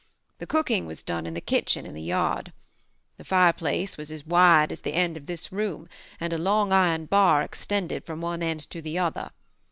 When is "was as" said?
3.97-4.25